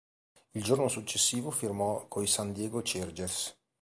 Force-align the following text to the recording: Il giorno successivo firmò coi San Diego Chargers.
Il 0.55 0.63
giorno 0.63 0.87
successivo 0.87 1.51
firmò 1.51 2.07
coi 2.07 2.25
San 2.25 2.53
Diego 2.53 2.81
Chargers. 2.83 3.55